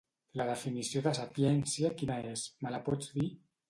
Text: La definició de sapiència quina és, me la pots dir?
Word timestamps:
La 0.39 0.47
definició 0.51 1.03
de 1.09 1.13
sapiència 1.19 1.93
quina 2.01 2.19
és, 2.35 2.49
me 2.65 2.77
la 2.79 2.85
pots 2.93 3.19
dir? 3.19 3.33